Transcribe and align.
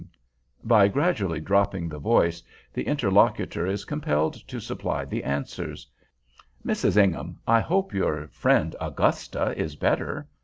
By 0.63 0.87
gradually 0.87 1.39
dropping 1.39 1.87
the 1.87 1.99
voice, 1.99 2.41
the 2.73 2.87
interlocutor 2.87 3.67
is 3.67 3.85
compelled 3.85 4.33
to 4.47 4.59
supply 4.59 5.05
the 5.05 5.23
answer. 5.23 5.75
"Mrs. 6.65 6.97
Ingham, 6.97 7.37
I 7.45 7.59
hope 7.59 7.93
your 7.93 8.27
friend 8.29 8.75
Augusta 8.81 9.53
is 9.55 9.75
better." 9.75 10.27